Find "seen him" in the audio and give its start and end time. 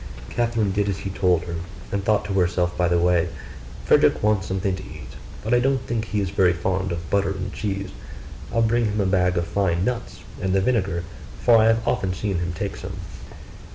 12.15-12.51